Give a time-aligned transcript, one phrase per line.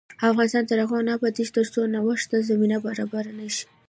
[0.29, 3.65] افغانستان تر هغو نه ابادیږي، ترڅو نوښت ته زمینه برابره نشي.